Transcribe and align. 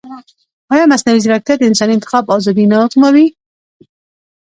ایا 0.73 0.85
مصنوعي 0.91 1.19
ځیرکتیا 1.23 1.55
د 1.57 1.63
انساني 1.69 1.93
انتخاب 1.95 2.23
ازادي 2.35 2.65
نه 2.71 2.77
ازموي؟ 2.85 3.27